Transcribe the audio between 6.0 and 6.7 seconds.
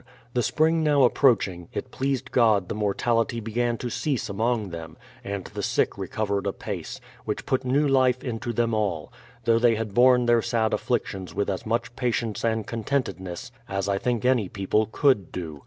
PLYMOUTH SETTLEMENT 83 recovered